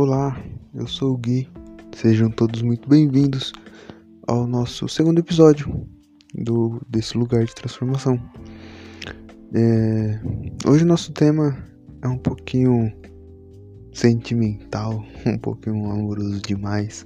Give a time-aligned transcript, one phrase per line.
[0.00, 0.40] Olá,
[0.76, 1.48] eu sou o Gui.
[1.92, 3.52] Sejam todos muito bem-vindos
[4.28, 5.84] ao nosso segundo episódio
[6.32, 8.16] do desse lugar de transformação.
[9.52, 10.20] É,
[10.68, 11.58] hoje nosso tema
[12.00, 12.92] é um pouquinho
[13.92, 17.04] sentimental, um pouquinho amoroso demais.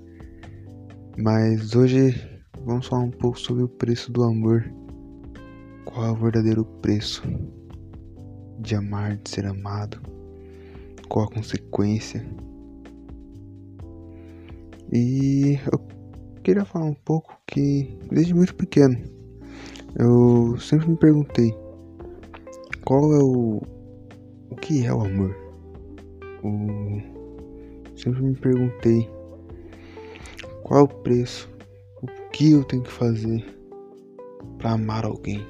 [1.16, 2.14] Mas hoje
[2.62, 4.70] vamos falar um pouco sobre o preço do amor.
[5.86, 7.22] Qual é o verdadeiro preço
[8.58, 9.98] de amar, de ser amado?
[11.08, 12.22] Qual a consequência?
[14.92, 15.78] E eu
[16.42, 18.94] queria falar um pouco que desde muito pequeno
[19.98, 21.50] eu sempre me perguntei
[22.84, 23.62] qual é o
[24.50, 25.34] o que é o amor?
[26.44, 27.00] O,
[27.96, 29.08] sempre me perguntei
[30.62, 31.48] qual é o preço,
[32.02, 33.58] o que eu tenho que fazer
[34.58, 35.42] para amar alguém,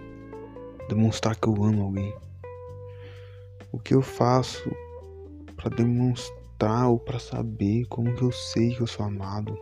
[0.88, 2.14] demonstrar que eu amo alguém,
[3.72, 4.70] o que eu faço
[5.56, 9.56] para demonstrar ou para saber como que eu sei que eu sou amado,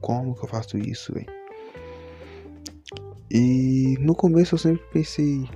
[0.00, 1.26] como que eu faço isso, velho.
[3.30, 5.48] E no começo eu sempre pensei,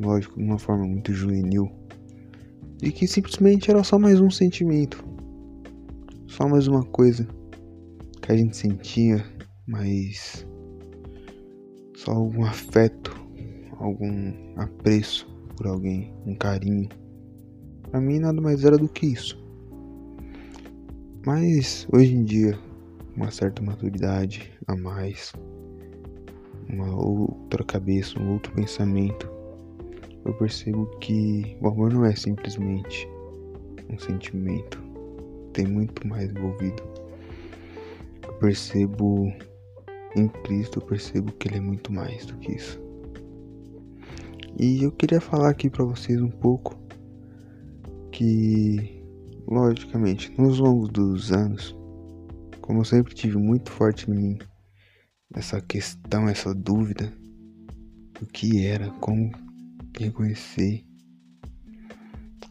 [0.00, 1.70] lógico, de uma forma muito juvenil,
[2.76, 5.02] de que simplesmente era só mais um sentimento,
[6.26, 7.26] só mais uma coisa
[8.20, 9.24] que a gente sentia,
[9.66, 10.46] mas
[11.96, 13.14] só algum afeto,
[13.78, 15.26] algum apreço
[15.56, 16.88] por alguém, um carinho.
[17.90, 19.41] Pra mim nada mais era do que isso.
[21.24, 22.58] Mas hoje em dia,
[23.16, 25.32] uma certa maturidade a mais,
[26.68, 29.30] uma outra cabeça, um outro pensamento,
[30.24, 33.08] eu percebo que o amor não é simplesmente
[33.88, 34.82] um sentimento,
[35.52, 36.82] tem muito mais envolvido.
[38.24, 39.32] Eu percebo
[40.16, 42.80] em Cristo, eu percebo que Ele é muito mais do que isso.
[44.58, 46.76] E eu queria falar aqui para vocês um pouco
[48.10, 49.01] que,
[49.46, 51.76] logicamente, nos longos dos anos,
[52.60, 54.38] como eu sempre tive muito forte em mim
[55.34, 57.12] essa questão, essa dúvida
[58.18, 59.32] do que era, como
[59.98, 60.84] reconhecer,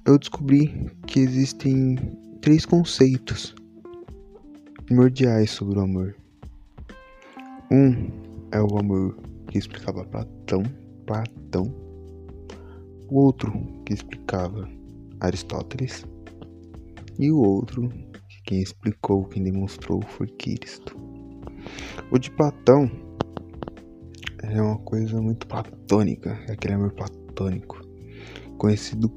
[0.05, 1.95] eu descobri que existem
[2.41, 3.55] três conceitos
[4.85, 6.15] primordiais sobre o amor.
[7.71, 8.09] Um
[8.51, 10.63] é o amor que explicava Platão,
[11.05, 11.73] Platão.
[13.09, 13.51] O outro
[13.85, 14.67] que explicava
[15.19, 16.05] Aristóteles.
[17.21, 17.87] E o outro
[18.27, 20.97] que quem explicou, quem demonstrou foi Cristo.
[22.11, 22.89] O de Platão
[24.41, 27.79] é uma coisa muito platônica, é aquele amor platônico,
[28.57, 29.11] conhecido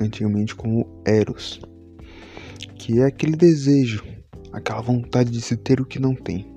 [0.00, 1.60] antigamente como Eros,
[2.74, 4.02] que é aquele desejo,
[4.52, 6.52] aquela vontade de se ter o que não tem.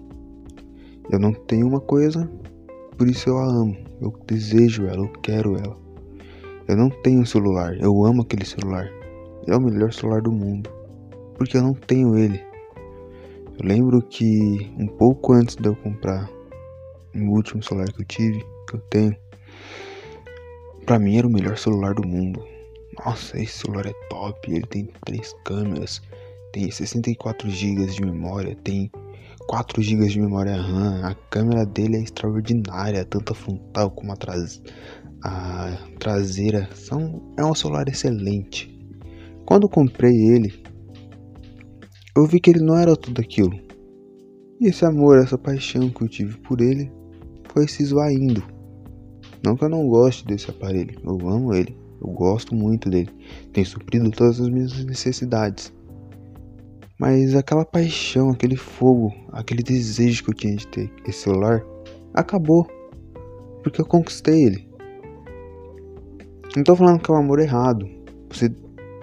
[1.11, 2.27] Eu não tenho uma coisa,
[2.97, 5.77] por isso eu a amo, eu desejo ela, eu quero ela.
[6.67, 8.89] Eu não tenho um celular, eu amo aquele celular.
[9.45, 10.69] É o melhor celular do mundo,
[11.39, 12.43] porque eu não tenho ele.
[13.57, 16.29] Eu lembro que um pouco antes de eu comprar
[17.15, 19.15] o último celular que eu tive, que eu tenho,
[20.85, 22.45] para mim era o melhor celular do mundo.
[23.05, 26.01] Nossa, esse celular é top, ele tem três câmeras,
[26.51, 28.91] tem 64 GB de memória, tem
[29.47, 34.15] 4 GB de memória RAM, a câmera dele é extraordinária, tanto a frontal como a,
[35.23, 36.69] a traseira.
[36.75, 38.69] São, é um celular excelente.
[39.45, 40.61] Quando comprei ele,
[42.19, 43.57] eu vi que ele não era tudo aquilo.
[44.59, 46.91] E esse amor, essa paixão que eu tive por ele
[47.53, 48.43] foi se esvaindo.
[49.41, 53.09] Não que eu não goste desse aparelho, eu amo ele, eu gosto muito dele,
[53.53, 55.73] tem suprido todas as minhas necessidades.
[56.99, 61.63] Mas aquela paixão, aquele fogo, aquele desejo que eu tinha de ter esse celular
[62.13, 62.67] acabou.
[63.63, 64.69] Porque eu conquistei ele.
[66.53, 67.87] Não tô falando que é um amor errado.
[68.29, 68.49] Você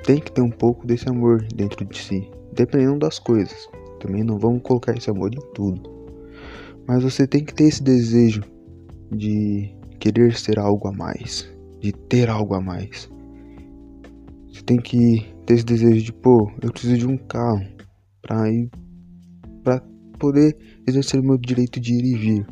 [0.05, 3.69] tem que ter um pouco desse amor dentro de si, dependendo das coisas.
[4.01, 5.81] Também não vamos colocar esse amor em tudo.
[6.87, 8.43] Mas você tem que ter esse desejo
[9.13, 11.49] de querer ser algo a mais,
[11.81, 13.09] de ter algo a mais.
[14.53, 17.67] Você tem que ter esse desejo de, pô, eu preciso de um carro
[18.23, 18.71] para ir
[19.63, 19.83] para
[20.19, 22.47] poder exercer o meu direito de ir e vir.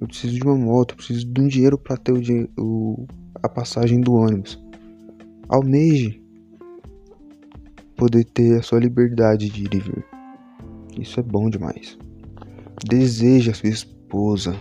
[0.00, 3.06] Eu preciso de uma moto, eu preciso de um dinheiro para ter o, o,
[3.42, 4.62] a passagem do ônibus.
[5.48, 6.21] Almeje
[7.96, 10.04] poder ter a sua liberdade de ir e vir.
[10.98, 11.98] Isso é bom demais.
[12.86, 14.56] Deseje a sua esposa.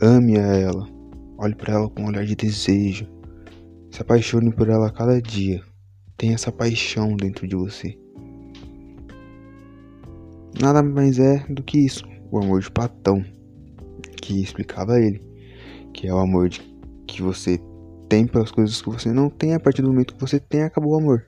[0.00, 0.88] Ame a ela.
[1.38, 3.06] Olhe para ela com um olhar de desejo.
[3.90, 5.62] Se apaixone por ela a cada dia.
[6.16, 7.98] Tenha essa paixão dentro de você
[10.60, 13.24] nada mais é do que isso, o amor de Platão,
[14.20, 15.22] que explicava ele,
[15.92, 16.60] que é o amor de,
[17.06, 17.60] que você
[18.08, 20.92] tem pelas coisas que você não tem, a partir do momento que você tem, acabou
[20.92, 21.26] o amor.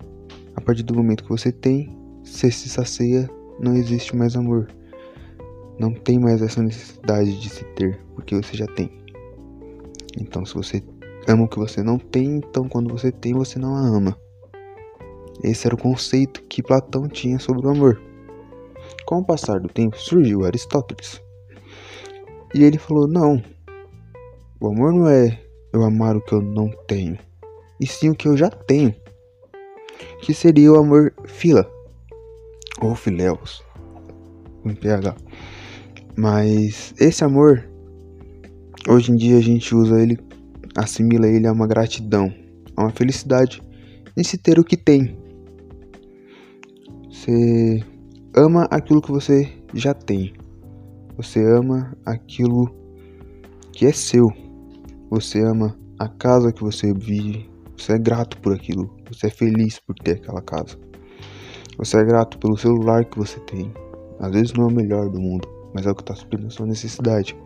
[0.58, 4.68] A partir do momento que você tem, você se sacia, não existe mais amor.
[5.78, 8.90] Não tem mais essa necessidade de se ter, porque você já tem.
[10.20, 10.82] Então, se você
[11.28, 14.18] ama o que você não tem, então quando você tem, você não a ama.
[15.44, 18.02] Esse era o conceito que Platão tinha sobre o amor.
[19.06, 21.22] Com o passar do tempo, surgiu Aristóteles.
[22.52, 23.40] E ele falou: não,
[24.60, 25.40] o amor não é
[25.72, 27.16] eu amar o que eu não tenho,
[27.80, 28.92] e sim o que eu já tenho,
[30.22, 31.70] que seria o amor fila,
[32.80, 33.62] ou filéus,
[34.62, 35.16] com PH.
[36.16, 37.64] Mas esse amor,
[38.88, 40.18] hoje em dia a gente usa ele,
[40.76, 42.32] assimila ele a uma gratidão,
[42.76, 43.62] a uma felicidade
[44.16, 45.16] em se ter o que tem.
[47.08, 47.80] Você
[48.34, 50.32] ama aquilo que você já tem.
[51.16, 52.68] Você ama aquilo
[53.72, 54.32] que é seu.
[55.10, 57.48] Você ama a casa que você vive.
[57.76, 58.97] Você é grato por aquilo.
[59.10, 60.76] Você é feliz por ter aquela casa.
[61.78, 63.72] Você é grato pelo celular que você tem.
[64.18, 66.50] Às vezes não é o melhor do mundo, mas é o que está suprindo a
[66.50, 67.36] sua necessidade.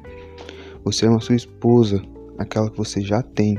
[0.85, 2.03] Você ama sua esposa,
[2.39, 3.57] aquela que você já tem.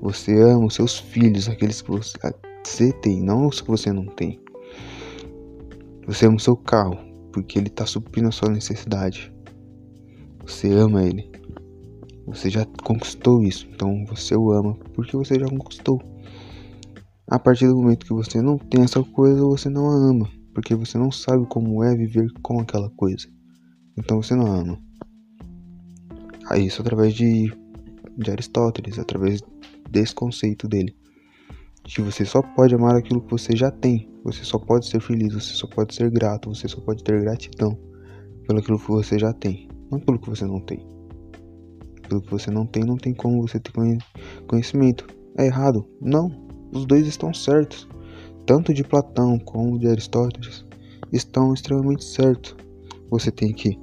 [0.00, 4.40] Você ama os seus filhos, aqueles que você tem, não os que você não tem.
[6.06, 6.98] Você ama o seu carro,
[7.32, 9.32] porque ele está suprindo a sua necessidade.
[10.44, 11.30] Você ama ele.
[12.26, 16.00] Você já conquistou isso, então você o ama porque você já conquistou.
[17.30, 20.74] A partir do momento que você não tem essa coisa, você não a ama, porque
[20.74, 23.28] você não sabe como é viver com aquela coisa.
[23.96, 24.78] Então você não a ama.
[26.50, 27.52] Aí isso através de,
[28.16, 29.42] de Aristóteles, através
[29.90, 30.96] desse conceito dele
[31.88, 34.08] que você só pode amar aquilo que você já tem.
[34.22, 37.78] Você só pode ser feliz, você só pode ser grato, você só pode ter gratidão
[38.46, 40.86] pelo aquilo que você já tem, não pelo que você não tem.
[42.08, 43.72] Pelo que você não tem, não tem como você ter
[44.46, 45.06] conhecimento.
[45.38, 45.86] É errado?
[46.00, 46.47] Não.
[46.72, 47.88] Os dois estão certos.
[48.46, 50.64] Tanto de Platão como de Aristóteles
[51.12, 52.56] estão extremamente certos.
[53.10, 53.78] Você tem que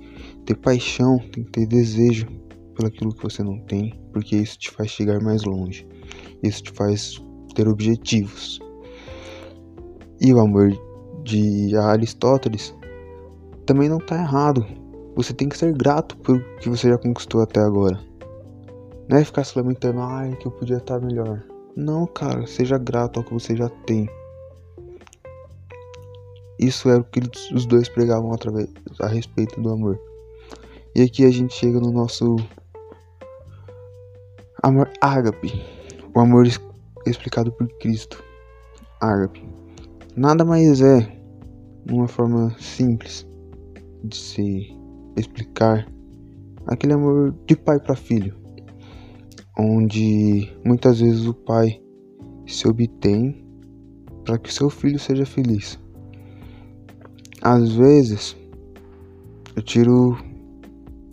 [0.46, 2.28] ter paixão, tem que ter desejo
[2.76, 5.88] pelo aquilo que você não tem, porque isso te faz chegar mais longe.
[6.44, 7.22] Isso te faz
[7.56, 8.60] ter objetivos.
[10.20, 10.72] E o amor
[11.24, 12.76] de Aristóteles
[13.66, 14.66] também não está errado.
[15.16, 18.00] Você tem que ser grato pelo que você já conquistou até agora.
[19.10, 21.44] Não é ficar se lamentando, ai, que eu podia estar melhor.
[21.76, 24.08] Não, cara, seja grato ao que você já tem.
[26.58, 27.20] Isso era o que
[27.54, 28.70] os dois pregavam através,
[29.02, 30.00] a respeito do amor.
[30.96, 32.38] E aqui a gente chega no nosso
[34.64, 35.52] amor ágape,
[36.14, 36.48] o amor
[37.06, 38.24] explicado por Cristo.
[39.02, 39.46] Ágape.
[40.16, 41.22] Nada mais é
[41.92, 43.28] uma forma simples
[44.02, 44.78] de se
[45.18, 45.86] explicar
[46.68, 48.36] aquele amor de pai para filho,
[49.58, 51.82] onde muitas vezes o pai
[52.46, 53.46] se obtém
[54.24, 55.80] para que seu filho seja feliz.
[57.42, 58.36] Às vezes
[59.56, 60.18] eu tiro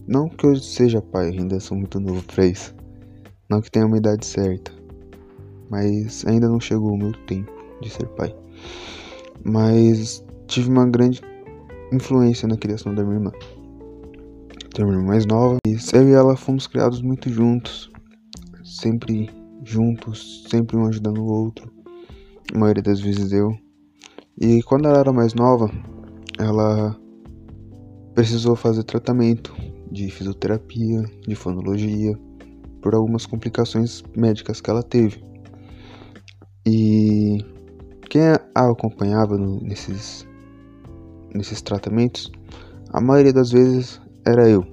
[0.07, 2.75] não que eu seja pai, ainda sou muito novo para isso.
[3.49, 4.83] Não que tenha uma idade certa
[5.73, 7.51] mas ainda não chegou o meu tempo
[7.81, 8.33] de ser pai.
[9.43, 11.23] Mas tive uma grande
[11.91, 13.33] influência na criação da minha irmã.
[14.75, 17.91] Tenho uma irmã mais nova e eu e ela fomos criados muito juntos,
[18.83, 19.31] sempre
[19.65, 21.73] juntos, sempre um ajudando o outro.
[22.53, 23.57] A maioria das vezes eu.
[24.41, 25.71] E quando ela era mais nova,
[26.39, 26.99] ela
[28.15, 29.55] precisou fazer tratamento
[29.91, 32.19] de fisioterapia, de fonologia,
[32.83, 35.23] por algumas complicações médicas que ela teve.
[36.67, 37.39] E
[38.11, 38.23] quem
[38.55, 40.27] a acompanhava nesses,
[41.35, 42.31] nesses tratamentos,
[42.93, 44.72] a maioria das vezes era eu.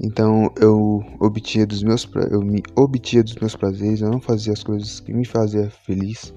[0.00, 4.62] Então eu obtinha dos meus eu me obtinha dos meus prazeres, eu não fazia as
[4.62, 6.34] coisas que me faziam feliz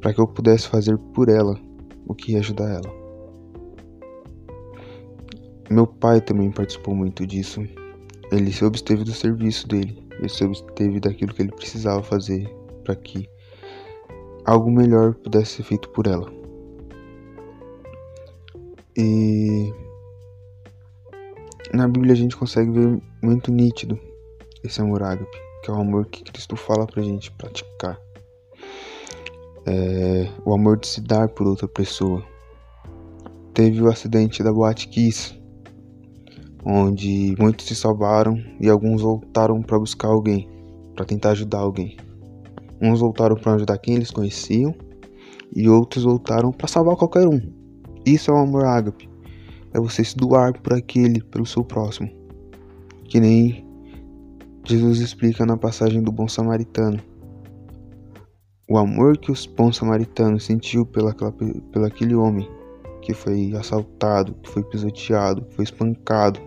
[0.00, 1.58] para que eu pudesse fazer por ela
[2.06, 3.02] o que ia ajudar ela.
[5.70, 7.62] Meu pai também participou muito disso.
[8.30, 12.46] Ele se absteve do serviço dele, ele se absteve daquilo que ele precisava fazer
[12.82, 13.28] para que
[14.44, 16.30] algo melhor pudesse ser feito por ela.
[18.96, 19.72] E
[21.72, 23.98] na Bíblia a gente consegue ver muito nítido
[24.62, 27.98] esse amor ágape, que é o amor que Cristo fala pra gente praticar.
[29.64, 32.22] É o amor de se dar por outra pessoa.
[33.54, 35.40] Teve o acidente da Boate Kiss,
[36.64, 40.48] onde muitos se salvaram e alguns voltaram para buscar alguém,
[40.94, 41.96] para tentar ajudar alguém.
[42.80, 44.74] Uns voltaram para ajudar quem eles conheciam
[45.54, 47.40] e outros voltaram para salvar qualquer um.
[48.04, 49.11] Isso é o amor ágape.
[49.74, 52.10] É você se doar por aquele, pelo seu próximo.
[53.04, 53.64] Que nem
[54.64, 57.00] Jesus explica na passagem do bom samaritano.
[58.68, 61.14] o amor que os bons samaritanos sentiu pela
[61.86, 62.48] aquele homem
[63.02, 66.40] que foi assaltado, que foi pisoteado, que foi espancado,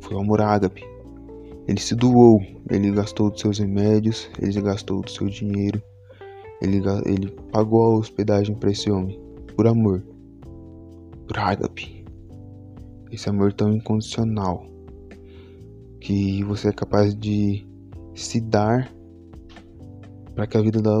[0.00, 0.82] foi o amor ágape.
[1.68, 5.80] Ele se doou, ele gastou dos seus remédios, ele gastou do seu dinheiro,
[6.60, 9.20] ele, ele pagou a hospedagem para esse homem,
[9.54, 10.02] por amor,
[11.28, 11.99] por ágape.
[13.10, 14.64] Esse amor tão incondicional
[16.00, 17.66] que você é capaz de
[18.14, 18.90] se dar
[20.34, 20.92] para que a vida da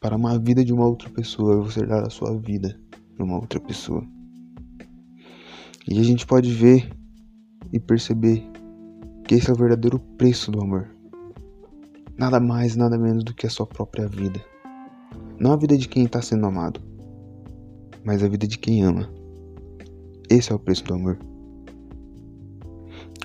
[0.00, 2.78] para uma vida de uma outra pessoa, você dar a sua vida
[3.14, 4.04] para uma outra pessoa.
[5.88, 6.90] E a gente pode ver
[7.72, 8.46] e perceber
[9.26, 10.90] que esse é o verdadeiro preço do amor.
[12.18, 14.44] Nada mais, nada menos do que a sua própria vida.
[15.40, 16.80] Não a vida de quem está sendo amado,
[18.04, 19.10] mas a vida de quem ama.
[20.28, 21.18] Esse é o preço do amor.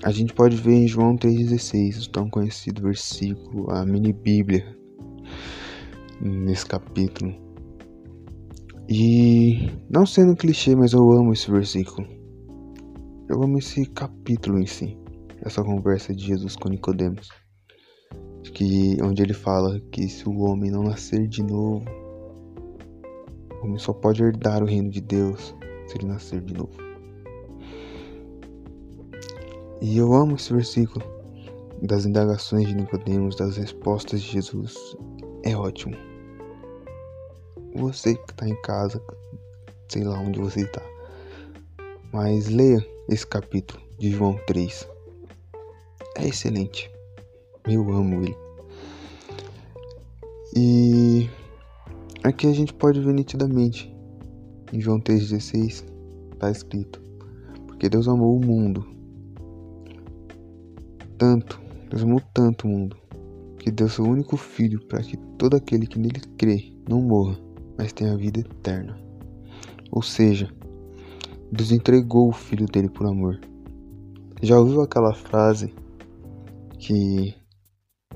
[0.03, 4.65] A gente pode ver em João 3,16, o tão conhecido versículo, a mini Bíblia,
[6.22, 7.36] nesse capítulo.
[8.88, 12.08] E não sendo clichê, mas eu amo esse versículo.
[13.29, 14.98] Eu amo esse capítulo em si
[15.41, 17.29] essa conversa de Jesus com Nicodemos,
[18.53, 21.86] que onde ele fala que se o homem não nascer de novo,
[23.62, 25.56] o homem só pode herdar o reino de Deus
[25.88, 26.88] se ele nascer de novo.
[29.81, 31.05] E eu amo esse versículo
[31.81, 34.75] das indagações de Nicodemos, das respostas de Jesus.
[35.43, 35.95] É ótimo.
[37.75, 39.01] Você que está em casa,
[39.88, 40.81] sei lá onde você está,
[42.12, 44.86] mas leia esse capítulo de João 3
[46.17, 46.91] é excelente.
[47.65, 48.38] Eu amo ele.
[50.57, 51.29] E
[52.24, 53.95] aqui a gente pode ver nitidamente
[54.74, 55.86] em João 3,16
[56.33, 57.01] está escrito:
[57.65, 58.99] Porque Deus amou o mundo
[61.19, 62.97] tanto, Deus amou tanto o mundo,
[63.59, 67.38] que deu seu único filho para que todo aquele que nele crê não morra,
[67.77, 68.97] mas tenha vida eterna.
[69.91, 70.49] Ou seja,
[71.51, 73.39] Deus entregou o filho dele por amor.
[74.41, 75.73] Já ouviu aquela frase
[76.77, 77.35] que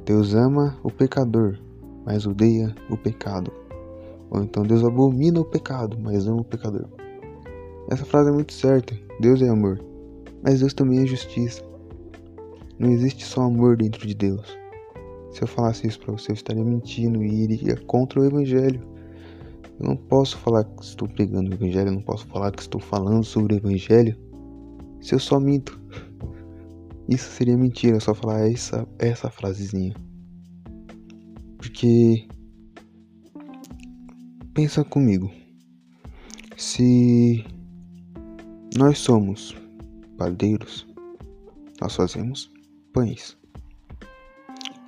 [0.05, 1.59] Deus ama o pecador,
[2.05, 3.51] mas odeia o pecado.
[4.31, 6.87] Ou então Deus abomina o pecado, mas ama o pecador.
[7.89, 8.97] Essa frase é muito certa.
[9.19, 9.83] Deus é amor,
[10.41, 11.72] mas Deus também é justiça.
[12.79, 14.57] Não existe só amor dentro de Deus.
[15.31, 18.81] Se eu falasse isso para você, eu estaria mentindo e iria contra o Evangelho.
[19.79, 22.79] Eu não posso falar que estou pregando o Evangelho, eu não posso falar que estou
[22.79, 24.17] falando sobre o Evangelho
[25.03, 25.81] se eu só minto.
[27.09, 29.93] Isso seria mentira, só falar essa, essa frasezinha.
[31.57, 32.25] Porque.
[34.53, 35.29] Pensa comigo.
[36.55, 37.43] Se
[38.77, 39.55] nós somos
[40.17, 40.87] padeiros,
[41.81, 42.52] nós fazemos
[42.93, 43.37] pães.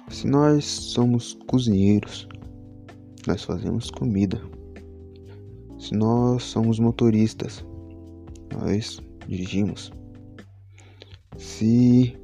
[0.09, 2.27] Se nós somos cozinheiros,
[3.27, 4.41] nós fazemos comida.
[5.77, 7.65] Se nós somos motoristas,
[8.53, 9.91] nós dirigimos
[11.37, 12.15] se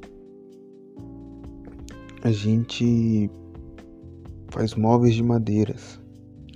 [2.22, 3.30] a gente
[4.50, 6.00] faz móveis de madeiras,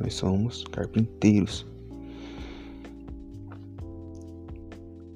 [0.00, 1.66] nós somos carpinteiros.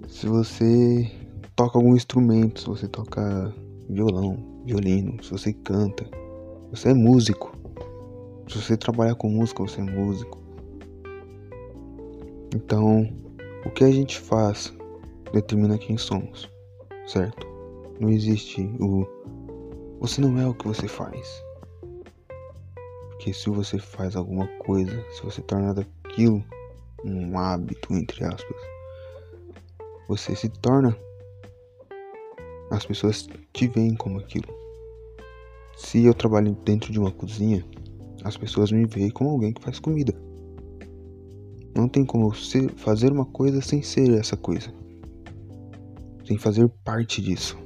[0.09, 1.11] Se você
[1.57, 3.55] toca algum instrumento, se você toca
[3.93, 6.09] violão, violino, se você canta,
[6.71, 7.57] você é músico.
[8.49, 10.39] Se você trabalha com música, você é músico.
[12.55, 13.09] Então,
[13.65, 14.73] o que a gente faz
[15.33, 16.51] determina quem somos
[17.11, 17.47] certo?
[17.99, 19.07] Não existe o
[20.01, 21.45] você não é o que você faz.
[23.11, 26.43] Porque se você faz alguma coisa, se você torna daquilo
[27.05, 28.57] um hábito, entre aspas,
[30.09, 30.97] você se torna.
[32.71, 34.49] As pessoas te veem como aquilo.
[35.77, 37.65] Se eu trabalho dentro de uma cozinha,
[38.23, 40.15] as pessoas me veem como alguém que faz comida.
[41.75, 44.73] Não tem como você fazer uma coisa sem ser essa coisa
[46.31, 47.59] sem fazer parte disso.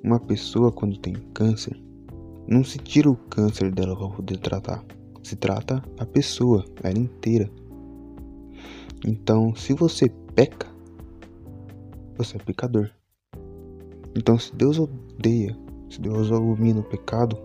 [0.00, 1.76] Uma pessoa, quando tem câncer,
[2.46, 4.84] não se tira o câncer dela para poder tratar.
[5.24, 7.50] Se trata a pessoa, ela inteira.
[9.04, 10.68] Então, se você peca,
[12.16, 12.92] você é pecador.
[14.16, 15.54] Então, se Deus odeia,
[15.90, 17.36] se Deus abomina o pecado,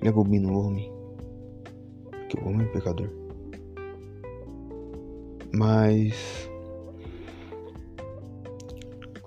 [0.00, 0.90] ele abomina o homem.
[2.10, 3.10] Porque o homem é pecador.
[5.54, 6.48] Mas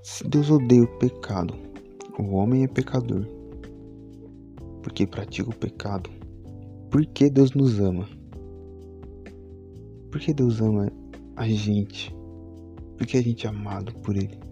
[0.01, 1.53] se Deus odeia o pecado,
[2.17, 3.27] o homem é pecador,
[4.81, 6.09] porque pratica o pecado,
[6.89, 8.09] por que Deus nos ama?
[10.09, 10.91] Por que Deus ama
[11.35, 12.15] a gente?
[12.97, 14.44] Por que a gente é amado por Ele?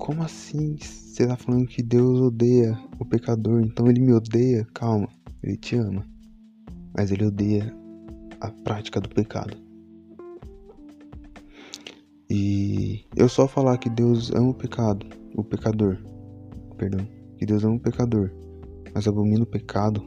[0.00, 4.66] Como assim você está falando que Deus odeia o pecador, então Ele me odeia?
[4.72, 5.06] Calma,
[5.42, 6.06] Ele te ama.
[6.96, 7.72] mas ele odeia
[8.40, 9.58] a prática do pecado.
[12.30, 15.98] E eu só falar que Deus ama o pecado, o pecador,
[16.78, 18.32] perdão, que Deus ama o pecador,
[18.94, 20.02] mas abomina o pecado,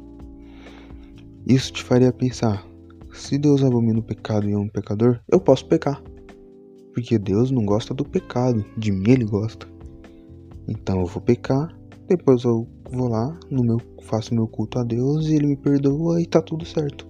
[1.45, 2.65] isso te faria pensar:
[3.13, 6.01] se Deus abomina o pecado e ama o pecador, eu posso pecar.
[6.93, 9.72] Porque Deus não gosta do pecado, de mim ele gosta.
[10.67, 11.75] Então eu vou pecar,
[12.07, 16.21] depois eu vou lá, no meu, faço meu culto a Deus e ele me perdoa
[16.21, 17.07] e tá tudo certo.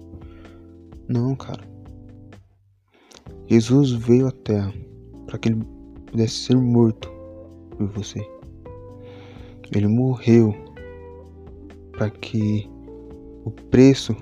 [1.08, 1.62] Não, cara.
[3.46, 4.72] Jesus veio à terra
[5.26, 5.62] para que ele
[6.06, 7.10] pudesse ser morto
[7.76, 8.20] por você.
[9.74, 10.54] Ele morreu
[11.92, 12.68] para que
[13.44, 14.16] o preço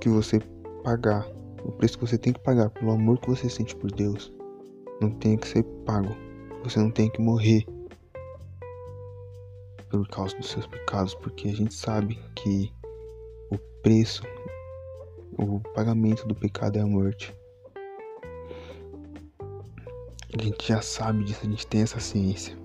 [0.00, 0.40] que você
[0.82, 1.28] pagar,
[1.64, 4.32] o preço que você tem que pagar pelo amor que você sente por Deus,
[5.00, 6.14] não tenha que ser pago.
[6.64, 7.64] Você não tem que morrer
[9.90, 12.72] por causa dos seus pecados, porque a gente sabe que
[13.50, 14.22] o preço,
[15.36, 17.34] o pagamento do pecado é a morte.
[20.32, 22.56] A gente já sabe disso, a gente tem essa ciência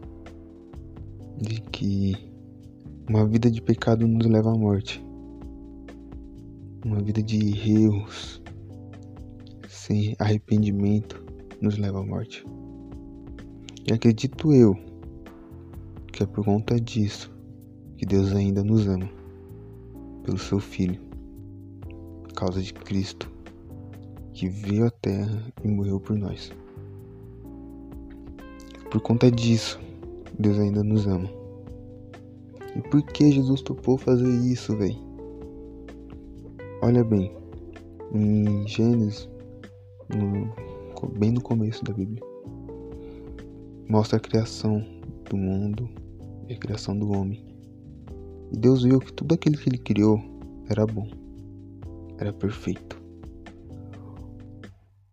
[1.38, 2.32] de que
[3.10, 5.04] uma vida de pecado nos leva à morte.
[6.86, 8.42] Uma vida de erros
[9.68, 11.26] sem arrependimento
[11.60, 12.46] nos leva à morte.
[13.88, 14.76] E acredito eu
[16.16, 17.30] que é por conta disso
[17.98, 19.10] que Deus ainda nos ama,
[20.24, 20.98] pelo seu Filho,
[22.24, 23.30] por causa de Cristo,
[24.32, 26.54] que veio à Terra e morreu por nós.
[28.90, 29.78] Por conta disso,
[30.40, 31.30] Deus ainda nos ama.
[32.78, 34.96] E por que Jesus topou fazer isso, velho?
[36.82, 37.30] Olha bem,
[38.14, 39.28] em Gênesis,
[40.10, 42.24] no, bem no começo da Bíblia,
[43.90, 44.82] mostra a criação
[45.30, 45.90] do mundo
[46.48, 47.44] e a criação do homem.
[48.52, 50.22] E Deus viu que tudo aquilo que ele criou
[50.70, 51.10] era bom,
[52.18, 53.02] era perfeito.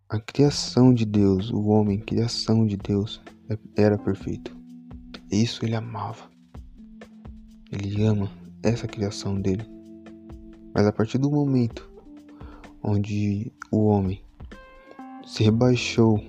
[0.09, 3.21] A criação de Deus, o homem, criação de Deus,
[3.75, 4.55] era perfeito.
[5.31, 6.29] Isso ele amava.
[7.71, 8.29] Ele ama
[8.61, 9.65] essa criação dele.
[10.73, 11.89] Mas a partir do momento
[12.83, 14.21] onde o homem
[15.25, 16.23] se rebaixou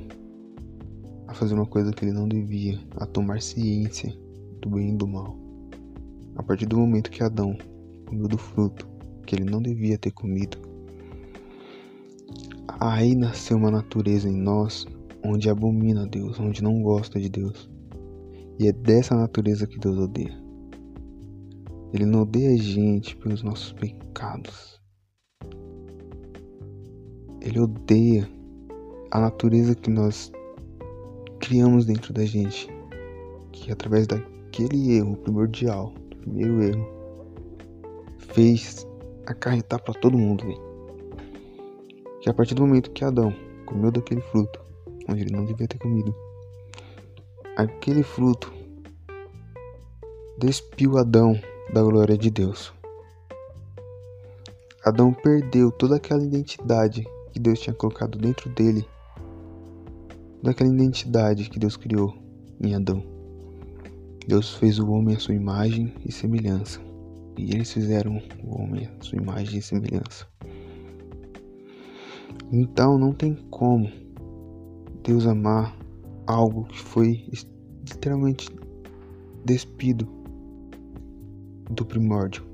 [1.27, 4.17] a fazer uma coisa que ele não devia, a tomar ciência
[4.65, 5.37] do bem e do mal.
[6.37, 7.57] A partir do momento que Adão
[8.07, 8.89] comeu do fruto
[9.27, 10.59] que ele não devia ter comido,
[12.81, 14.87] aí nasceu uma natureza em nós
[15.23, 17.71] onde abomina Deus, onde não gosta de Deus.
[18.59, 20.35] E é dessa natureza que Deus odeia.
[21.93, 24.81] Ele não odeia a gente pelos nossos pecados.
[27.41, 28.29] Ele odeia
[29.11, 30.33] a natureza que nós
[31.39, 32.69] criamos dentro da gente,
[33.53, 36.87] que através da aquele erro primordial, primeiro erro,
[38.33, 38.87] fez
[39.27, 40.63] acarretar para todo mundo, véio.
[42.21, 43.35] Que a partir do momento que Adão
[43.67, 44.61] comeu daquele fruto,
[45.09, 46.15] onde ele não devia ter comido,
[47.57, 48.53] aquele fruto
[50.39, 51.37] despiu Adão
[51.73, 52.73] da glória de Deus.
[54.85, 58.87] Adão perdeu toda aquela identidade que Deus tinha colocado dentro dele,
[60.41, 62.15] daquela identidade que Deus criou
[62.61, 63.14] em Adão.
[64.27, 66.81] Deus fez o homem à sua imagem e semelhança,
[67.37, 70.27] e eles fizeram o homem à sua imagem e semelhança.
[72.51, 73.91] Então não tem como
[75.03, 75.77] Deus amar
[76.27, 77.29] algo que foi
[77.87, 78.49] literalmente
[79.45, 80.09] despido
[81.71, 82.47] do primórdio.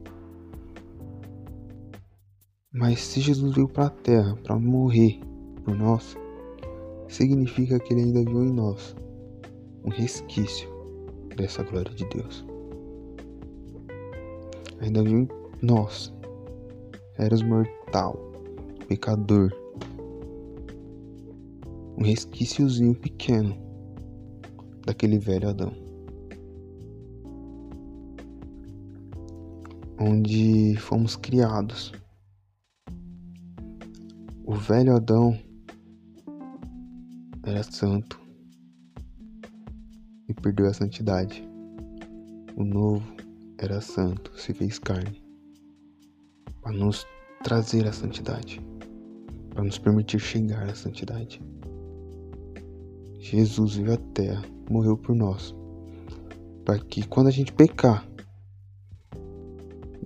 [2.73, 5.21] Mas se Jesus veio para a terra para morrer
[5.65, 6.17] por nós,
[7.09, 8.97] significa que ele ainda viu em nós
[9.85, 10.70] um resquício
[11.41, 12.45] dessa glória de Deus.
[14.81, 15.27] Ainda viu
[15.63, 16.13] nós,
[17.17, 18.17] eras mortal,
[18.89, 19.51] pecador,
[21.97, 23.57] um resquíciozinho pequeno
[24.85, 25.73] daquele velho Adão.
[29.99, 31.93] Onde fomos criados.
[34.45, 35.39] O velho Adão
[37.43, 38.19] era santo,
[40.41, 41.47] perdeu a santidade.
[42.57, 43.03] O novo
[43.59, 45.23] era santo, se fez carne,
[46.63, 47.07] para nos
[47.45, 48.61] trazer a santidade,
[49.51, 51.41] para nos permitir chegar à santidade.
[53.19, 55.55] Jesus veio à terra, morreu por nós,
[56.65, 58.07] para que quando a gente pecar,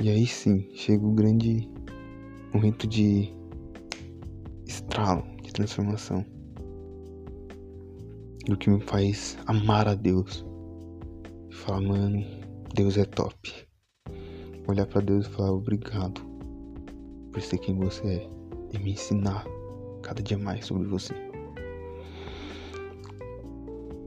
[0.01, 1.71] e aí sim chega o grande
[2.53, 3.33] momento de
[4.67, 6.25] estralo, de transformação
[8.47, 10.45] do que me faz amar a Deus.
[11.51, 12.25] E falar, mano,
[12.75, 13.67] Deus é top.
[14.69, 16.21] Olhar para Deus e falar obrigado
[17.33, 18.31] por ser quem você é
[18.73, 19.45] e me ensinar
[20.03, 21.15] cada dia mais sobre você.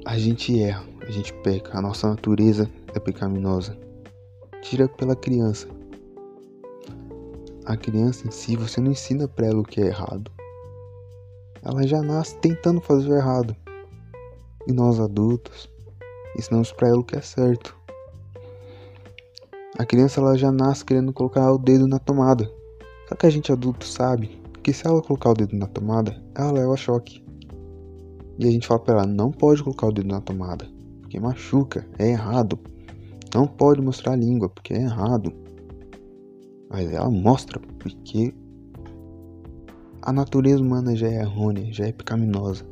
[0.06, 3.78] A gente erra, a gente peca, a nossa natureza é pecaminosa.
[4.62, 5.68] Tira pela criança.
[7.66, 10.32] A criança em si, você não ensina para ela o que é errado.
[11.62, 13.56] Ela já nasce tentando fazer o errado.
[14.68, 15.70] E nós adultos
[16.38, 17.76] ensinamos para ela o que é certo.
[19.78, 22.52] A criança ela já nasce querendo colocar o dedo na tomada.
[23.08, 26.52] Só que a gente adulto sabe que se ela colocar o dedo na tomada, ela
[26.52, 27.24] leva choque.
[28.38, 30.68] E a gente fala para ela, não pode colocar o dedo na tomada,
[31.02, 32.60] porque machuca, é errado.
[33.34, 35.32] Não pode mostrar a língua, porque é errado.
[36.70, 38.34] Mas ela mostra porque
[40.02, 42.66] a natureza humana já é errônea, já é pecaminosa.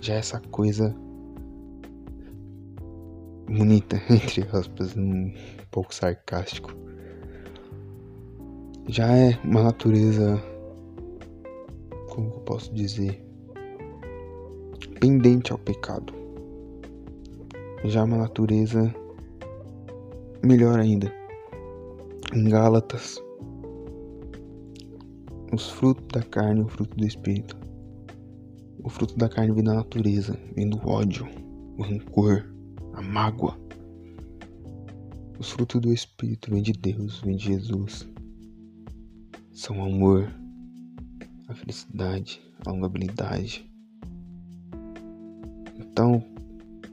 [0.00, 0.96] Já é essa coisa
[3.50, 5.32] bonita, entre aspas, um
[5.70, 6.72] pouco sarcástico.
[8.88, 10.40] Já é uma natureza,
[12.08, 13.22] como eu posso dizer,
[15.00, 16.12] pendente ao pecado.
[17.84, 18.94] Já é uma natureza
[20.42, 21.12] melhor ainda.
[22.32, 23.20] Em Gálatas,
[25.52, 27.56] os frutos da carne e o fruto do espírito.
[28.82, 31.28] O fruto da carne vem da natureza, vem do ódio,
[31.76, 32.49] o rancor,
[32.94, 33.58] a mágoa.
[35.38, 38.08] Os frutos do Espírito vêm de Deus, vêm de Jesus.
[39.52, 40.30] São o amor,
[41.48, 43.70] a felicidade, a longabilidade.
[45.78, 46.22] Então,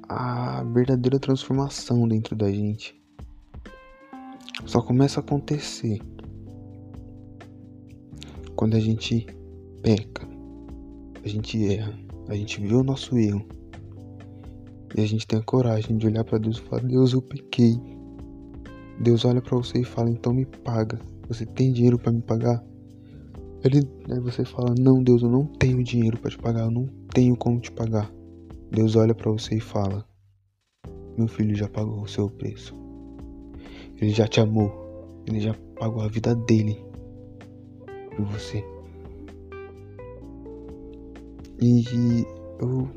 [0.08, 2.96] a verdadeira transformação dentro da gente
[4.66, 6.02] só começa a acontecer
[8.56, 9.28] quando a gente
[9.82, 10.28] peca,
[11.24, 11.94] a gente erra,
[12.28, 13.46] a gente vê o nosso erro
[14.96, 17.80] e a gente tem a coragem de olhar para Deus e falar: Deus, eu pequei.
[19.00, 21.00] Deus olha para você e fala: então me paga.
[21.28, 22.64] Você tem dinheiro para me pagar?
[23.64, 26.66] Ele, aí você fala: não, Deus, eu não tenho dinheiro para te pagar.
[26.66, 28.12] Eu não tenho como te pagar.
[28.72, 30.06] Deus olha para você e fala:
[31.18, 32.76] meu filho já pagou o seu preço.
[34.00, 35.24] Ele já te amou.
[35.26, 36.80] Ele já pagou a vida dele
[38.16, 38.64] por você.
[41.60, 42.24] E
[42.60, 42.88] eu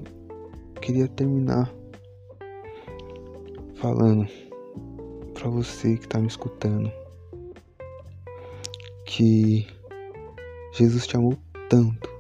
[0.80, 1.72] queria terminar
[3.80, 4.28] falando
[5.32, 6.92] para você que tá me escutando
[9.06, 9.66] que
[10.74, 11.34] Jesus te amou
[11.70, 12.10] tanto,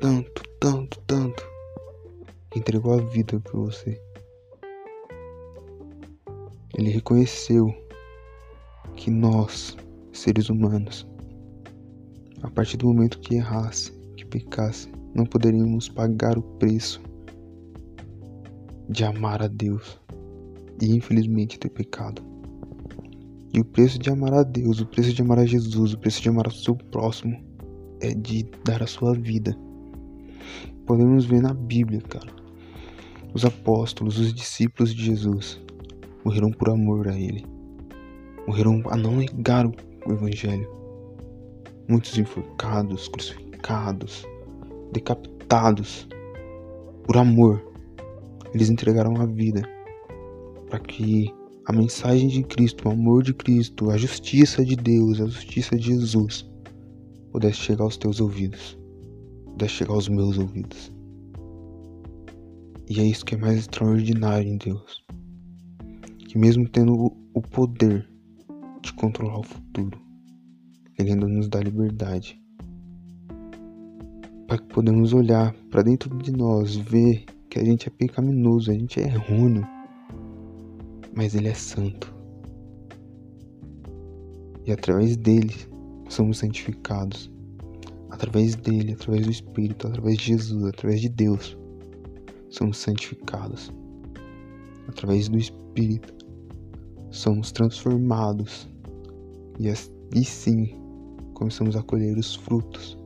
[0.00, 1.44] tanto, tanto, tanto,
[2.50, 4.00] que entregou a vida por você.
[6.78, 7.74] Ele reconheceu
[8.94, 9.76] que nós,
[10.12, 11.06] seres humanos,
[12.42, 17.02] a partir do momento que errasse, que pecasse, não poderíamos pagar o preço
[18.88, 20.01] de amar a Deus
[20.82, 22.20] e infelizmente ter pecado.
[23.54, 26.20] E o preço de amar a Deus, o preço de amar a Jesus, o preço
[26.20, 27.40] de amar o seu próximo
[28.00, 29.56] é de dar a sua vida.
[30.84, 32.32] Podemos ver na Bíblia, cara.
[33.32, 35.60] Os apóstolos, os discípulos de Jesus
[36.24, 37.46] morreram por amor a Ele.
[38.48, 40.68] Morreram a não negar o Evangelho.
[41.88, 44.26] Muitos enforcados, crucificados,
[44.92, 46.08] decapitados
[47.04, 47.62] por amor.
[48.52, 49.62] Eles entregaram a vida
[50.72, 51.30] para que
[51.66, 55.88] a mensagem de Cristo, o amor de Cristo, a justiça de Deus, a justiça de
[55.88, 56.50] Jesus
[57.30, 58.78] pudesse chegar aos teus ouvidos,
[59.50, 60.90] pudesse chegar aos meus ouvidos.
[62.88, 65.04] E é isso que é mais extraordinário em Deus.
[66.26, 68.08] Que mesmo tendo o poder
[68.80, 70.00] de controlar o futuro,
[70.98, 72.40] Ele ainda nos dá liberdade.
[74.46, 78.74] Para que podemos olhar para dentro de nós, ver que a gente é pecaminoso, a
[78.74, 79.66] gente é errôneo
[81.14, 82.14] mas Ele é santo.
[84.64, 85.54] E através dele
[86.08, 87.30] somos santificados.
[88.10, 91.56] Através dele, através do Espírito, através de Jesus, através de Deus,
[92.50, 93.72] somos santificados.
[94.86, 96.14] Através do Espírito,
[97.10, 98.68] somos transformados.
[99.58, 100.76] E, e sim,
[101.34, 102.98] começamos a colher os frutos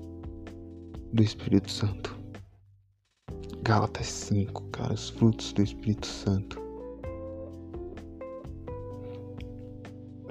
[1.12, 2.16] do Espírito Santo.
[3.62, 6.65] Gálatas 5, cara, os frutos do Espírito Santo.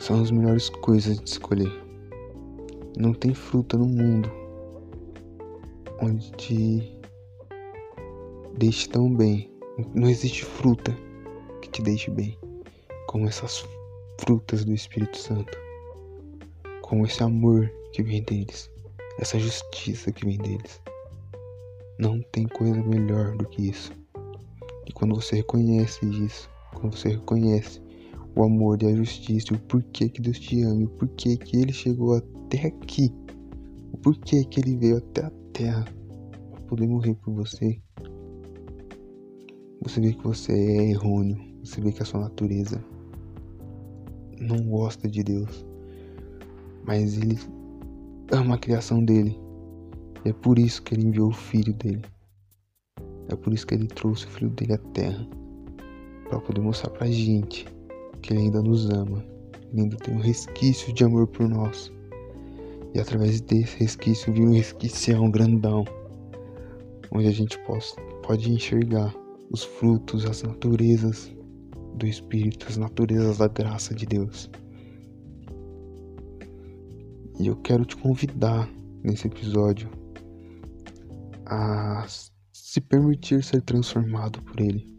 [0.06, 1.84] São as melhores coisas de escolher.
[2.96, 4.32] Não tem fruta no mundo
[6.00, 7.02] onde te
[8.56, 9.52] deixe tão bem.
[9.96, 10.96] Não existe fruta
[11.60, 12.38] que te deixe bem
[13.08, 13.68] como essas
[14.20, 15.58] frutas do Espírito Santo,
[16.84, 18.70] como esse amor que vem deles,
[19.18, 20.80] essa justiça que vem deles.
[21.98, 23.92] Não tem coisa melhor do que isso.
[24.86, 27.82] E quando você reconhece isso, quando você reconhece
[28.36, 31.72] o amor e a justiça, o porquê que Deus te ama, o porquê que Ele
[31.72, 33.14] chegou até aqui
[33.96, 35.86] o porquê que ele veio até a terra
[36.52, 37.80] para poder morrer por você,
[39.82, 42.84] você vê que você é errôneo, você vê que a sua natureza
[44.38, 45.66] não gosta de Deus,
[46.86, 47.40] mas ele
[48.34, 49.40] ama a criação dele.
[50.26, 52.02] E é por isso que ele enviou o filho dele.
[53.30, 55.26] É por isso que ele trouxe o filho dele à terra
[56.28, 57.66] para poder mostrar pra gente
[58.26, 59.24] que ele ainda nos ama,
[59.72, 61.92] ele ainda tem um resquício de amor por nós.
[62.94, 65.86] E através desse resquício viu um resquicião grandão,
[67.12, 69.14] onde a gente possa, pode enxergar
[69.52, 71.32] os frutos, as naturezas
[71.98, 74.50] do Espírito, as naturezas da graça de Deus.
[77.40, 78.68] E eu quero te convidar
[79.04, 79.90] nesse episódio
[81.46, 82.06] a
[82.52, 84.95] se permitir ser transformado por Ele.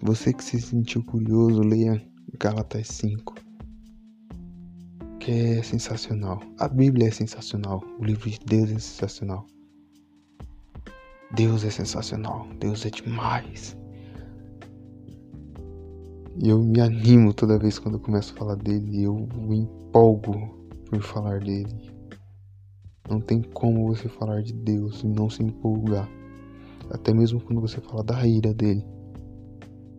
[0.00, 2.00] Você que se sentiu curioso, leia
[2.38, 3.34] Gálatas 5,
[5.18, 6.40] que é sensacional.
[6.56, 9.44] A Bíblia é sensacional, o livro de Deus é sensacional.
[11.32, 13.76] Deus é sensacional, Deus é demais.
[16.40, 20.32] E eu me animo toda vez quando eu começo a falar dele, eu me empolgo
[20.88, 21.90] por falar dele.
[23.10, 26.08] Não tem como você falar de Deus e não se empolgar.
[26.88, 28.84] Até mesmo quando você fala da ira dele,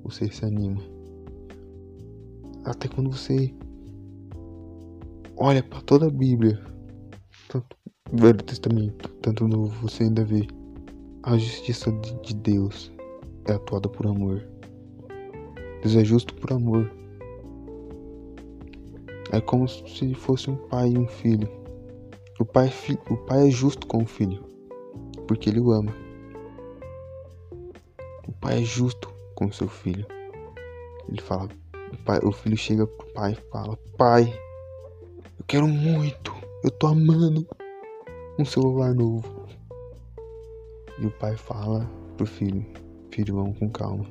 [0.03, 0.81] você se anima.
[2.65, 3.53] Até quando você
[5.37, 6.61] olha para toda a Bíblia,
[7.47, 7.77] tanto
[8.11, 10.47] Velho Testamento, tanto Novo, você ainda vê
[11.23, 11.91] a justiça
[12.23, 12.91] de Deus
[13.45, 14.47] é atuada por amor.
[15.81, 16.91] Deus é justo por amor.
[19.31, 21.47] É como se fosse um pai e um filho.
[22.39, 22.71] O pai,
[23.09, 24.43] o pai é justo com o filho,
[25.27, 25.93] porque ele o ama.
[28.27, 30.05] O pai é justo com seu filho.
[31.07, 31.47] Ele fala,
[31.93, 34.33] o, pai, o filho chega pro pai e fala: Pai,
[35.39, 37.47] eu quero muito, eu tô amando
[38.37, 39.47] um celular novo.
[40.99, 42.65] E o pai fala pro filho:
[43.11, 44.05] Filho, vamos com calma.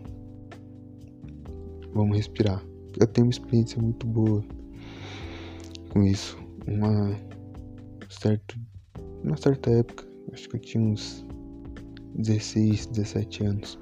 [1.93, 2.65] Vamos respirar.
[2.99, 4.43] Eu tenho uma experiência muito boa
[5.91, 6.39] com isso.
[6.67, 7.15] Uma
[8.09, 8.57] certa,
[9.23, 11.25] uma certa época, acho que eu tinha uns
[12.17, 13.79] 16, 17 anos.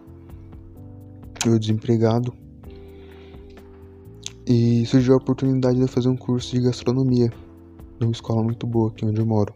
[1.47, 2.35] Eu desempregado.
[4.47, 7.33] E surgiu a oportunidade de fazer um curso de gastronomia
[8.01, 9.55] numa escola muito boa aqui onde eu moro.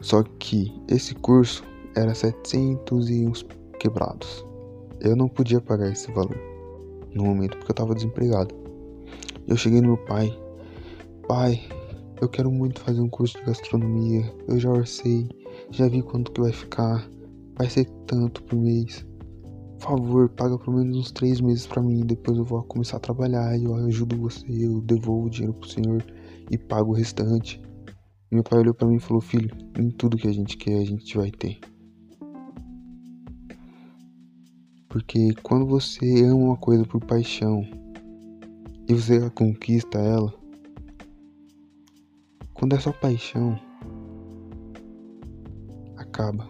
[0.00, 1.64] Só que esse curso
[1.96, 3.44] era 700 e uns
[3.80, 4.44] quebrados.
[5.00, 6.38] Eu não podia pagar esse valor
[7.12, 8.54] no momento porque eu tava desempregado.
[9.48, 10.36] Eu cheguei no meu pai,
[11.26, 11.60] pai,
[12.20, 14.32] eu quero muito fazer um curso de gastronomia.
[14.46, 15.28] Eu já orcei,
[15.70, 17.08] já vi quanto que vai ficar.
[17.56, 19.04] Vai ser tanto por mês.
[19.84, 22.06] Favor, paga pelo menos uns três meses para mim.
[22.06, 24.46] Depois eu vou começar a trabalhar eu ajudo você.
[24.48, 26.02] Eu devolvo o dinheiro pro senhor
[26.50, 27.60] e pago o restante.
[28.32, 30.84] Meu pai olhou para mim e falou: Filho, em tudo que a gente quer, a
[30.86, 31.60] gente vai ter.
[34.88, 37.62] Porque quando você ama uma coisa por paixão
[38.88, 40.32] e você conquista ela,
[42.54, 43.60] quando é só paixão,
[45.98, 46.48] acaba.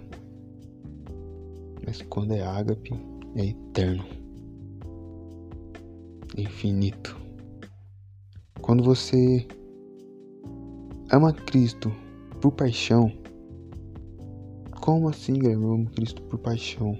[1.84, 4.04] Mas quando é ágape, é eterno,
[6.36, 7.16] infinito.
[8.60, 9.46] Quando você
[11.10, 11.92] ama Cristo
[12.40, 13.12] por paixão.
[14.80, 15.64] Como assim, Guilherme?
[15.64, 16.96] Eu amo Cristo por paixão.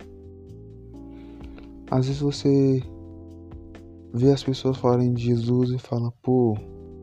[1.90, 2.83] Às vezes você
[4.12, 6.57] vê as pessoas falarem de Jesus e fala, pô,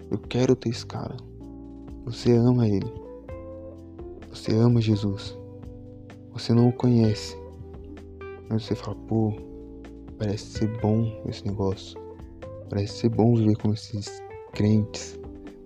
[0.10, 1.16] eu quero ter esse cara.
[2.06, 2.92] Você ama ele.
[4.30, 5.38] Você ama Jesus.
[6.34, 7.41] Você não o conhece.
[8.52, 9.34] Você fala, pô,
[10.18, 11.98] parece ser bom esse negócio.
[12.70, 15.18] Parece ser bom viver com esses crentes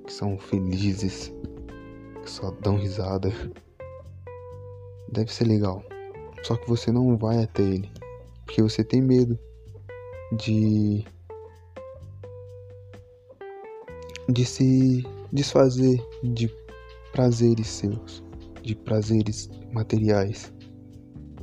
[0.06, 1.34] que são felizes,
[2.21, 3.34] que só dão risada.
[5.12, 5.84] Deve ser legal.
[6.43, 7.91] Só que você não vai até ele,
[8.45, 9.38] porque você tem medo
[10.38, 11.04] de
[14.30, 16.52] de se desfazer de
[17.12, 18.24] prazeres seus,
[18.62, 20.54] de prazeres materiais,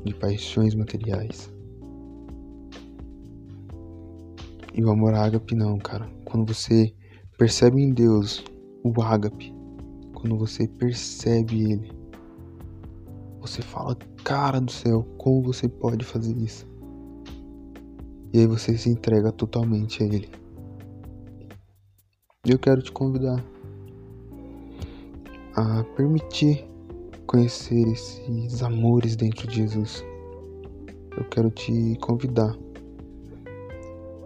[0.04, 1.52] de paixões materiais.
[4.74, 6.08] E o amor ágape não, cara.
[6.24, 6.94] Quando você
[7.36, 8.42] percebe em Deus
[8.82, 9.54] o ágape,
[10.14, 11.92] quando você percebe ele,
[13.40, 16.66] você fala, cara do céu, como você pode fazer isso?
[18.32, 20.28] E aí você se entrega totalmente a ele.
[22.46, 23.44] Eu quero te convidar
[25.54, 26.64] a permitir
[27.32, 30.04] conhecer esses amores dentro de Jesus.
[31.16, 32.56] Eu quero te convidar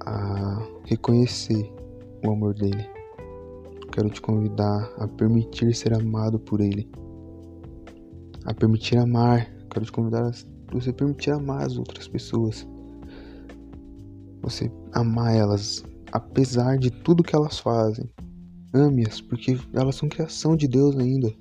[0.04, 1.72] a reconhecer
[2.22, 2.96] o amor dele
[3.96, 6.86] quero te convidar a permitir ser amado por Ele,
[8.44, 9.50] a permitir amar.
[9.70, 10.32] Quero te convidar a
[10.70, 12.68] você permitir amar as outras pessoas,
[14.42, 18.06] você amar elas, apesar de tudo que elas fazem.
[18.74, 21.32] Ame-as, porque elas são criação de Deus ainda.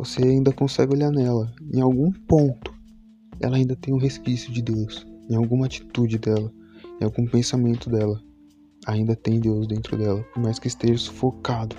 [0.00, 1.54] Você ainda consegue olhar nela.
[1.70, 2.74] Em algum ponto,
[3.38, 5.06] ela ainda tem um resquício de Deus.
[5.28, 6.50] Em alguma atitude dela,
[6.98, 8.18] em algum pensamento dela.
[8.86, 11.76] Ainda tem Deus dentro dela, por mais que esteja sufocado.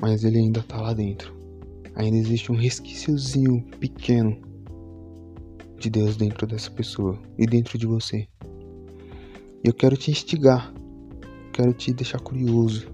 [0.00, 1.32] Mas ele ainda está lá dentro.
[1.94, 4.36] Ainda existe um resquíciozinho pequeno
[5.78, 8.26] de Deus dentro dessa pessoa e dentro de você.
[9.62, 10.74] Eu quero te instigar,
[11.52, 12.88] quero te deixar curioso,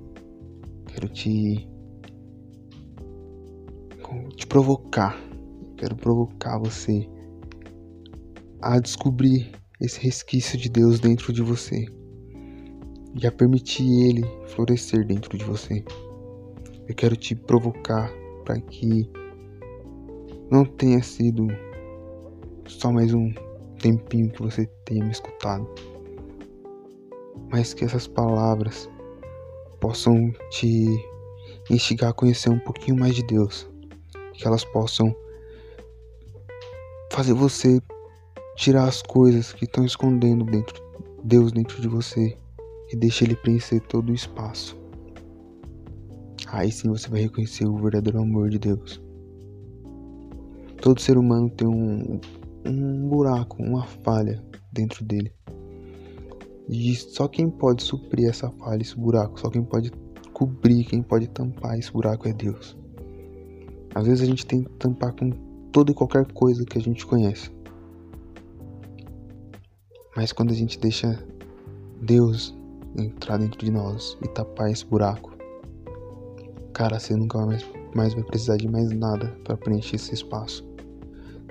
[0.93, 1.80] quero te te
[4.51, 5.17] provocar,
[5.77, 7.09] quero provocar você
[8.61, 11.87] a descobrir esse resquício de Deus dentro de você
[13.15, 15.83] e a permitir ele florescer dentro de você.
[16.89, 18.13] Eu quero te provocar
[18.45, 19.09] para que
[20.51, 21.47] não tenha sido
[22.67, 23.33] só mais um
[23.81, 25.67] tempinho que você tenha me escutado
[27.51, 28.89] mas que essas palavras
[29.81, 30.87] possam te
[31.69, 33.69] instigar a conhecer um pouquinho mais de Deus,
[34.41, 35.15] que elas possam
[37.13, 37.81] fazer você
[38.57, 40.91] tirar as coisas que estão escondendo dentro
[41.23, 42.37] Deus dentro de você
[42.93, 44.77] e deixe ele preencher todo o espaço.
[46.49, 49.01] Aí sim você vai reconhecer o verdadeiro amor de Deus.
[50.81, 52.21] Todo ser humano tem um,
[52.65, 55.33] um buraco, uma falha dentro dele.
[56.69, 59.93] E só quem pode suprir essa falha, esse buraco, só quem pode
[60.33, 62.80] cobrir, quem pode tampar esse buraco é Deus.
[63.95, 65.31] Às vezes a gente tem que tampar com
[65.73, 67.51] toda e qualquer coisa que a gente conhece.
[70.17, 71.23] Mas quando a gente deixa
[72.01, 72.57] Deus
[72.97, 75.33] entrar dentro de nós e tapar esse buraco,
[76.73, 80.65] cara, você nunca mais, mais vai precisar de mais nada para preencher esse espaço.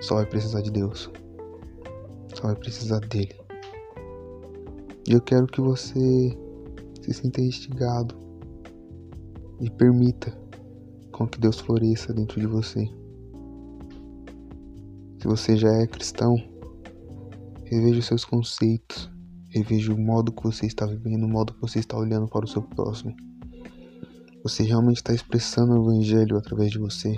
[0.02, 1.10] Só vai precisar de Deus.
[2.36, 3.36] Só vai precisar dele.
[5.08, 6.38] E eu quero que você
[7.02, 8.16] se sinta instigado
[9.60, 10.38] e permita
[11.20, 12.90] com que Deus floresça dentro de você.
[15.20, 16.42] Se você já é cristão,
[17.66, 19.12] reveja seus conceitos,
[19.50, 22.48] reveja o modo que você está vivendo, o modo que você está olhando para o
[22.48, 23.14] seu próximo.
[24.44, 27.14] Você realmente está expressando o Evangelho através de você?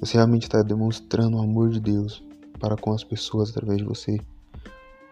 [0.00, 2.20] Você realmente está demonstrando o amor de Deus
[2.58, 4.18] para com as pessoas através de você?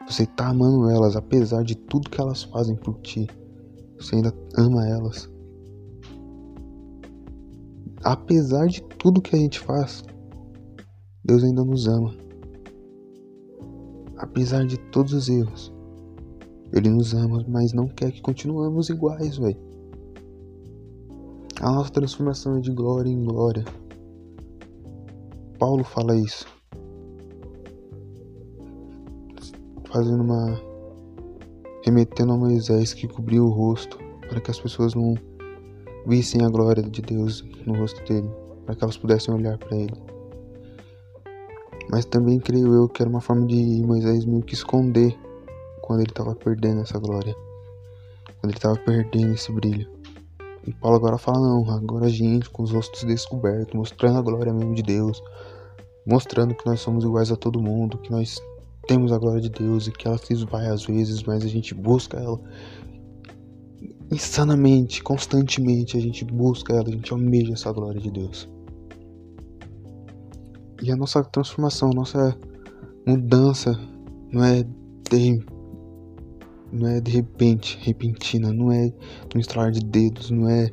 [0.08, 3.28] Você tá amando elas, apesar de tudo que elas fazem por ti.
[3.96, 5.30] Você ainda ama elas.
[8.02, 10.02] Apesar de tudo que a gente faz,
[11.24, 12.14] Deus ainda nos ama.
[14.16, 15.72] Apesar de todos os erros,
[16.72, 19.60] Ele nos ama, mas não quer que continuemos iguais, velho.
[21.60, 23.64] A nossa transformação é de glória em glória.
[25.58, 26.46] Paulo fala isso.
[29.92, 30.60] fazendo uma.
[31.84, 35.14] remetendo a Moisés que cobriu o rosto, para que as pessoas não
[36.06, 38.28] vissem a glória de Deus no rosto dele,
[38.64, 39.94] para que elas pudessem olhar para ele.
[41.90, 45.16] Mas também creio eu que era uma forma de Moisés meio que esconder
[45.82, 47.34] quando ele estava perdendo essa glória,
[48.38, 49.90] quando ele estava perdendo esse brilho.
[50.66, 54.52] E Paulo agora fala: não, agora a gente com os rostos descobertos, mostrando a glória
[54.52, 55.20] mesmo de Deus,
[56.06, 58.40] mostrando que nós somos iguais a todo mundo, que nós
[58.86, 61.74] temos a glória de Deus e que ela se esvai às vezes, mas a gente
[61.74, 62.38] busca ela
[64.10, 68.48] insanamente, constantemente, a gente busca ela, a gente almeja essa glória de Deus.
[70.82, 72.38] E a nossa transformação, a nossa
[73.06, 73.78] mudança
[74.32, 74.64] não é
[75.10, 75.44] de,
[76.72, 78.92] não é de repente, repentina, não é
[79.32, 80.72] no estralar de dedos, não é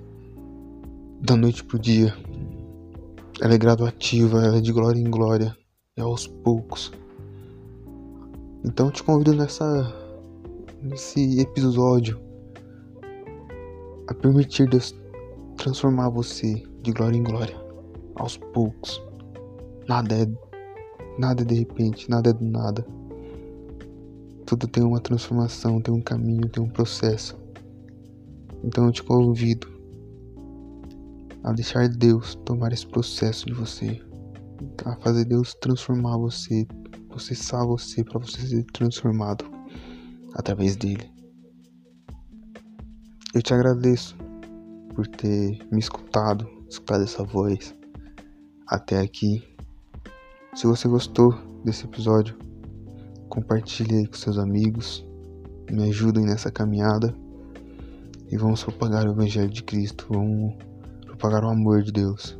[1.22, 2.16] da noite pro dia.
[3.40, 5.56] Ela é graduativa, ela é de glória em glória,
[5.96, 6.92] é aos poucos.
[8.64, 9.94] Então eu te convido nessa
[10.82, 12.27] nesse episódio
[14.08, 14.96] a permitir Deus
[15.58, 17.56] transformar você de glória em glória,
[18.16, 19.02] aos poucos.
[19.88, 20.28] Nada é
[21.18, 22.86] nada é de repente, nada é do nada.
[24.46, 27.38] Tudo tem uma transformação, tem um caminho, tem um processo.
[28.64, 29.68] Então eu te convido
[31.44, 34.02] a deixar Deus tomar esse processo de você,
[34.86, 36.66] a fazer Deus transformar você
[37.18, 39.44] processar você para você ser transformado
[40.36, 41.17] através dele.
[43.38, 44.18] Eu te agradeço
[44.96, 47.76] por ter me escutado, escutado essa voz
[48.66, 49.44] até aqui.
[50.56, 52.36] Se você gostou desse episódio,
[53.30, 55.06] compartilhe aí com seus amigos,
[55.72, 57.14] me ajudem nessa caminhada.
[58.32, 60.56] e vamos propagar o Evangelho de Cristo, vamos
[61.06, 62.36] propagar o amor de Deus.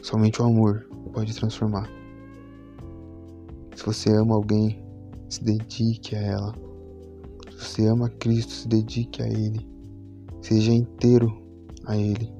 [0.00, 1.90] Somente o amor pode transformar.
[3.74, 4.82] Se você ama alguém,
[5.28, 6.54] se dedique a ela.
[7.50, 9.75] Se você ama Cristo, se dedique a Ele.
[10.46, 11.36] Seja inteiro
[11.86, 12.32] a Ele.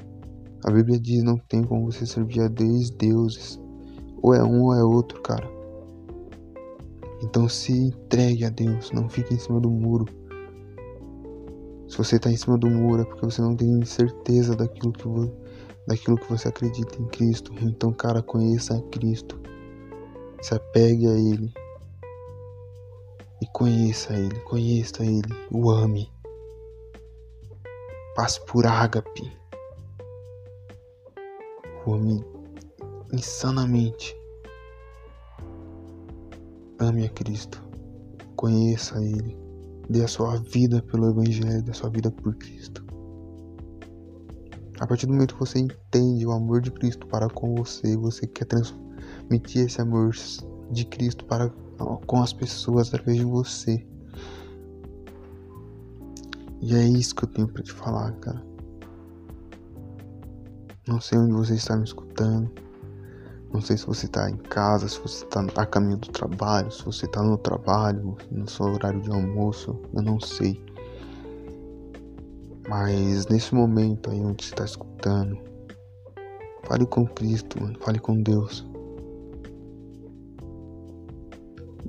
[0.64, 3.60] A Bíblia diz: não tem como você servir a dois deuses.
[4.22, 5.44] Ou é um ou é outro, cara.
[7.20, 10.04] Então se entregue a Deus, não fique em cima do muro.
[11.88, 15.08] Se você está em cima do muro é porque você não tem certeza daquilo que,
[15.08, 15.28] vo
[15.88, 17.52] daquilo que você acredita em Cristo.
[17.60, 19.36] Então, cara, conheça a Cristo.
[20.40, 21.52] Se apegue a Ele.
[23.42, 26.08] E conheça Ele, conheça Ele, o ame.
[28.16, 29.30] Passe por ágape.
[31.86, 32.24] Ame
[33.12, 34.16] insanamente.
[36.78, 37.62] Ame a Cristo.
[38.34, 39.36] Conheça Ele.
[39.90, 42.82] Dê a sua vida pelo Evangelho, dê a sua vida por Cristo.
[44.80, 48.26] A partir do momento que você entende o amor de Cristo para com você, você
[48.26, 50.12] quer transmitir esse amor
[50.70, 51.50] de Cristo para
[52.06, 53.86] com as pessoas através de você.
[56.68, 58.42] E é isso que eu tenho para te falar, cara.
[60.88, 62.50] Não sei onde você está me escutando.
[63.52, 66.84] Não sei se você está em casa, se você está a caminho do trabalho, se
[66.84, 70.60] você está no trabalho, no seu horário de almoço, eu não sei.
[72.68, 75.38] Mas nesse momento aí onde você está escutando,
[76.64, 78.66] fale com Cristo, mano, fale com Deus.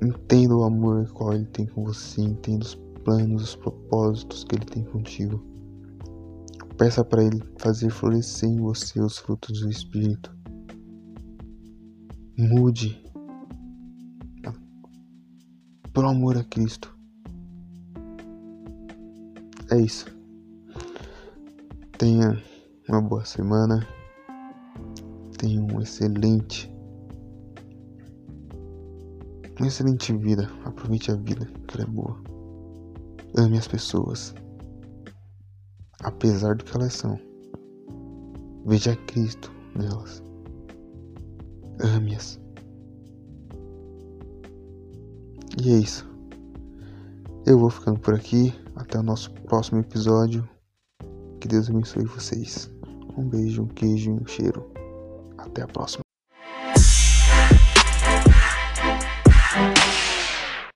[0.00, 4.66] Entenda o amor que Ele tem com você, entenda os planos, os propósitos que Ele
[4.66, 5.42] tem contigo.
[6.76, 10.36] Peça para Ele fazer florescer em você os frutos do Espírito.
[12.38, 13.02] Mude.
[15.92, 16.96] Por amor a Cristo.
[19.70, 20.06] É isso.
[21.98, 22.40] Tenha
[22.88, 23.84] uma boa semana.
[25.36, 26.72] Tenha um excelente.
[29.58, 30.48] Uma excelente vida.
[30.64, 32.37] Aproveite a vida, que ela é boa.
[33.38, 34.34] Ame as pessoas.
[36.02, 37.16] Apesar do que elas são.
[38.66, 40.20] Veja Cristo nelas.
[41.80, 42.40] Ame-as.
[45.62, 46.04] E é isso.
[47.46, 48.52] Eu vou ficando por aqui.
[48.74, 50.48] Até o nosso próximo episódio.
[51.40, 52.68] Que Deus abençoe vocês.
[53.16, 54.68] Um beijo, um queijo e um cheiro.
[55.38, 56.07] Até a próxima.